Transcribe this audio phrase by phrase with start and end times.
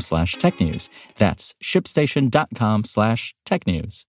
[0.00, 0.88] slash technews.
[1.18, 4.04] That's shipstation.com slash technews.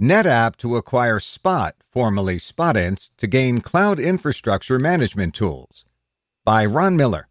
[0.00, 5.84] NetApp to acquire Spot, formerly Spotinst, to gain cloud infrastructure management tools.
[6.44, 7.28] By Ron Miller.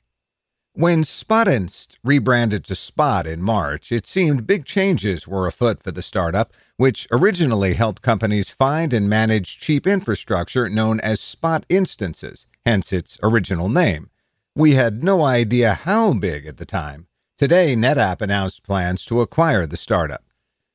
[0.74, 6.04] When Spotinst rebranded to Spot in March, it seemed big changes were afoot for the
[6.04, 12.94] startup, which originally helped companies find and manage cheap infrastructure known as Spot instances, hence
[12.94, 14.10] its original name.
[14.56, 17.08] We had no idea how big at the time.
[17.40, 20.26] Today, NetApp announced plans to acquire the startup.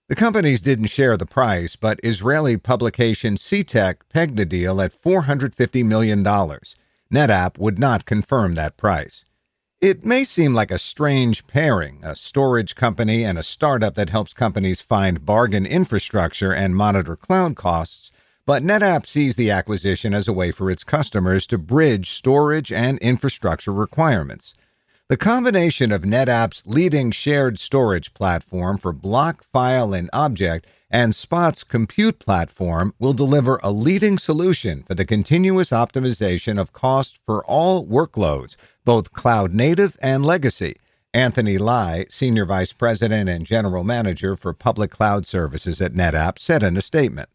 [0.08, 5.84] The companies didn't share the price, but Israeli publication Ctech pegged the deal at $450
[5.84, 6.24] million.
[6.24, 9.26] NetApp would not confirm that price.
[9.82, 14.32] It may seem like a strange pairing, a storage company and a startup that helps
[14.32, 18.10] companies find bargain infrastructure and monitor cloud costs,
[18.46, 22.98] but NetApp sees the acquisition as a way for its customers to bridge storage and
[23.00, 24.54] infrastructure requirements.
[25.10, 31.62] The combination of NetApp's leading shared storage platform for block, file, and object and Spot's
[31.62, 37.86] compute platform will deliver a leading solution for the continuous optimization of cost for all
[37.86, 40.76] workloads, both cloud native and legacy.
[41.12, 46.62] Anthony Lye, Senior Vice President and General Manager for Public Cloud Services at NetApp, said
[46.62, 47.28] in a statement.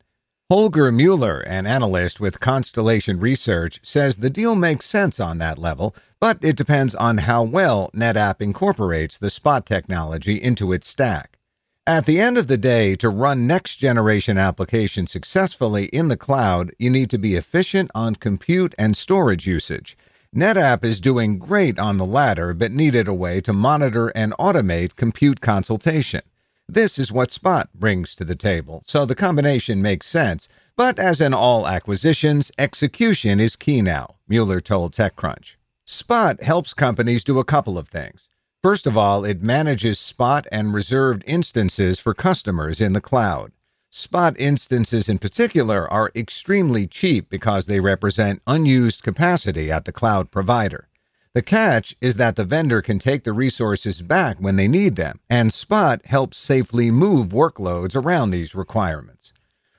[0.52, 5.96] Holger Mueller, an analyst with Constellation Research, says the deal makes sense on that level,
[6.20, 11.38] but it depends on how well NetApp incorporates the Spot technology into its stack.
[11.86, 16.72] At the end of the day, to run next generation applications successfully in the cloud,
[16.80, 19.96] you need to be efficient on compute and storage usage.
[20.36, 24.96] NetApp is doing great on the latter, but needed a way to monitor and automate
[24.96, 26.24] compute consultation.
[26.72, 30.48] This is what Spot brings to the table, so the combination makes sense.
[30.76, 35.56] But as in all acquisitions, execution is key now, Mueller told TechCrunch.
[35.86, 38.30] Spot helps companies do a couple of things.
[38.62, 43.52] First of all, it manages Spot and reserved instances for customers in the cloud.
[43.90, 50.30] Spot instances in particular are extremely cheap because they represent unused capacity at the cloud
[50.30, 50.89] provider.
[51.36, 55.20] The catch is that the vendor can take the resources back when they need them,
[55.30, 59.32] and Spot helps safely move workloads around these requirements.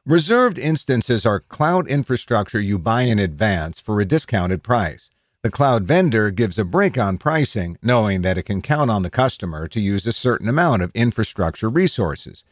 [0.06, 5.11] Reserved instances are cloud infrastructure you buy in advance for a discounted price.
[5.43, 9.11] The cloud vendor gives a break on pricing, knowing that it can count on the
[9.11, 12.44] customer to use a certain amount of infrastructure resources.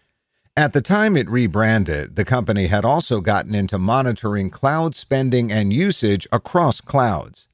[0.57, 5.73] At the time it rebranded, the company had also gotten into monitoring cloud spending and
[5.73, 7.48] usage across clouds.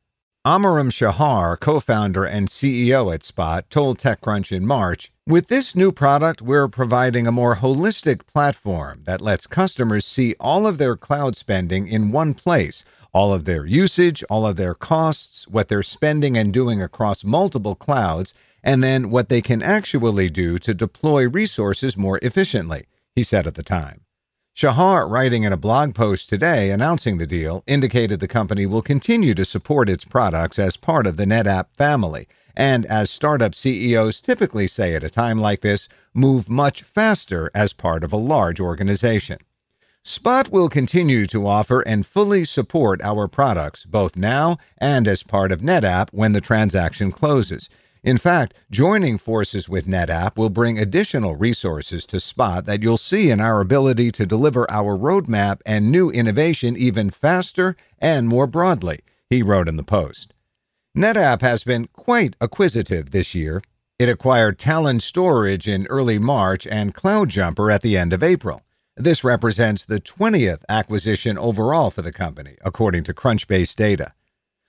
[0.47, 5.91] Amiram Shachar, co founder and CEO at Spot, told TechCrunch in March With this new
[5.91, 11.35] product, we're providing a more holistic platform that lets customers see all of their cloud
[11.35, 12.85] spending in one place,
[13.15, 17.75] all of their usage, all of their costs, what they're spending and doing across multiple
[17.75, 22.85] clouds, and then what they can actually do to deploy resources more efficiently,
[23.15, 24.04] he said at the time.
[24.57, 29.35] Shachar, writing in a blog post today announcing the deal, indicated the company will continue
[29.35, 34.69] to support its products as part of the NetApp family, and as startup CEOs typically
[34.69, 39.39] say at a time like this, move much faster as part of a large organization.
[40.05, 45.51] Spot will continue to offer and fully support our products both now and as part
[45.51, 47.69] of NetApp when the transaction closes.
[48.05, 53.31] In fact, joining forces with NetApp will bring additional resources to Spot that you'll see
[53.31, 59.01] in our ability to deliver our roadmap and new innovation even faster and more broadly,
[59.31, 60.35] he wrote in the Post.
[60.95, 63.63] NetApp has been quite acquisitive this year.
[63.99, 68.61] It acquired Talon Storage in early March and CloudJumper at the end of April.
[68.99, 74.13] This represents the 20th acquisition overall for the company, according to Crunchbase data.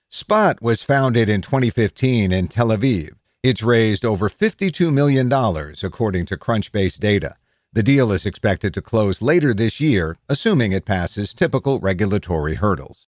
[0.08, 3.10] Spot was founded in 2015 in Tel Aviv
[3.46, 7.36] it's raised over $52 million, according to Crunchbase data.
[7.72, 13.06] The deal is expected to close later this year, assuming it passes typical regulatory hurdles.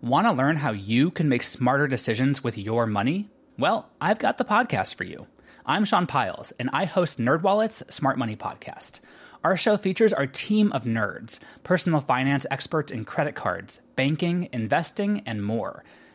[0.00, 3.28] Want to learn how you can make smarter decisions with your money?
[3.58, 5.26] Well, I've got the podcast for you.
[5.66, 9.00] I'm Sean Pyles, and I host NerdWallet's Smart Money Podcast.
[9.44, 15.22] Our show features our team of nerds, personal finance experts in credit cards, banking, investing,
[15.26, 15.84] and more.